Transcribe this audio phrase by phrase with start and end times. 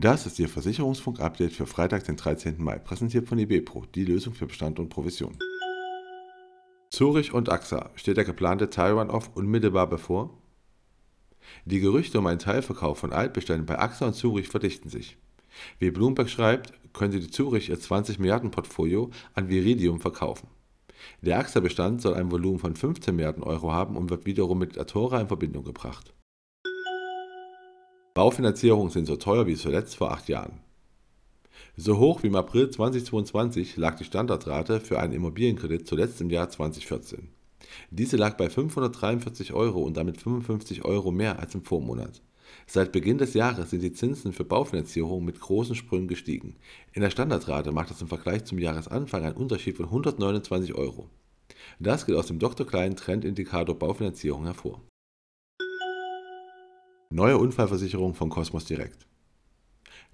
[0.00, 2.54] Das ist Ihr Versicherungsfunk-Update für Freitag, den 13.
[2.56, 5.38] Mai, präsentiert von IBPRO, die Lösung für Bestand und Provision.
[6.88, 10.38] Zurich und AXA steht der geplante Taiwan-Off unmittelbar bevor?
[11.66, 15.18] Die Gerüchte um einen Teilverkauf von Altbeständen bei AXA und Zurich verdichten sich.
[15.78, 20.48] Wie Bloomberg schreibt, könnte die Zurich ihr 20 Milliarden Portfolio an Viridium verkaufen.
[21.22, 25.20] Der AXA-Bestand soll ein Volumen von 15 Milliarden Euro haben und wird wiederum mit Atora
[25.20, 26.14] in Verbindung gebracht.
[28.14, 30.60] Baufinanzierungen sind so teuer wie zuletzt vor acht Jahren.
[31.76, 36.50] So hoch wie im April 2022 lag die Standardrate für einen Immobilienkredit zuletzt im Jahr
[36.50, 37.28] 2014.
[37.90, 42.20] Diese lag bei 543 Euro und damit 55 Euro mehr als im Vormonat.
[42.66, 46.56] Seit Beginn des Jahres sind die Zinsen für Baufinanzierung mit großen Sprüngen gestiegen.
[46.92, 51.08] In der Standardrate macht das im Vergleich zum Jahresanfang einen Unterschied von 129 Euro.
[51.78, 52.66] Das geht aus dem Dr.
[52.66, 54.80] Klein Trendindikator Baufinanzierung hervor.
[57.10, 59.06] Neue Unfallversicherung von Cosmos Direct.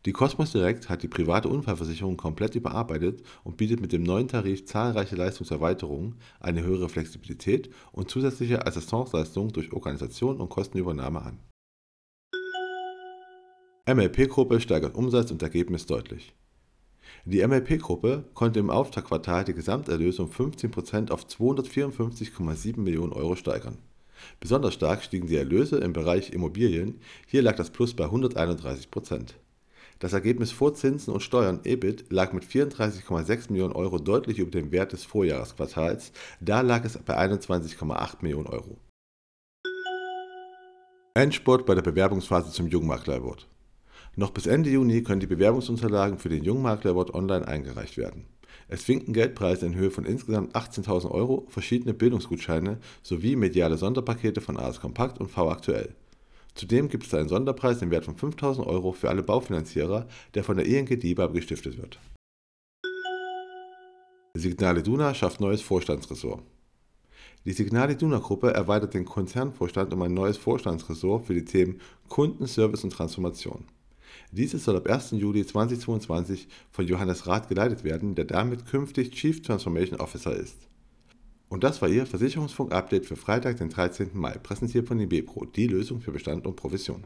[0.06, 4.64] Die Cosmos Direct hat die private Unfallversicherung komplett überarbeitet und bietet mit dem neuen Tarif
[4.64, 11.40] zahlreiche Leistungserweiterungen, eine höhere Flexibilität und zusätzliche Assistanceleistungen durch Organisation und Kostenübernahme an.
[13.88, 16.34] MLP-Gruppe steigert Umsatz und Ergebnis deutlich.
[17.24, 23.78] Die MLP-Gruppe konnte im Auftaktquartal die Gesamterlöse um 15% auf 254,7 Millionen Euro steigern.
[24.40, 26.98] Besonders stark stiegen die Erlöse im Bereich Immobilien,
[27.28, 29.34] hier lag das Plus bei 131%
[30.00, 34.72] Das Ergebnis vor Zinsen und Steuern EBIT lag mit 34,6 Millionen Euro deutlich über dem
[34.72, 38.78] Wert des Vorjahresquartals, da lag es bei 21,8 Millionen Euro.
[41.14, 43.46] Endspurt bei der Bewerbungsphase zum Jungmakler Award.
[44.18, 48.24] Noch bis Ende Juni können die Bewerbungsunterlagen für den Jungmakler Award online eingereicht werden.
[48.66, 54.56] Es winken Geldpreise in Höhe von insgesamt 18.000 Euro, verschiedene Bildungsgutscheine sowie mediale Sonderpakete von
[54.56, 55.94] AS Kompakt und V Aktuell.
[56.54, 60.56] Zudem gibt es einen Sonderpreis im Wert von 5.000 Euro für alle Baufinanzierer, der von
[60.56, 61.98] der ING DIBA gestiftet wird.
[64.32, 66.42] Signale Duna schafft neues Vorstandsressort.
[67.44, 72.46] Die Signale Duna Gruppe erweitert den Konzernvorstand um ein neues Vorstandsressort für die Themen Kunden,
[72.46, 73.64] Service und Transformation.
[74.32, 75.12] Dieses soll ab 1.
[75.12, 80.56] Juli 2022 von Johannes Rath geleitet werden, der damit künftig Chief Transformation Officer ist.
[81.48, 84.10] Und das war Ihr Versicherungsfunk-Update für Freitag, den 13.
[84.14, 87.04] Mai, präsentiert von IBPRO, die Lösung für Bestand und Provision.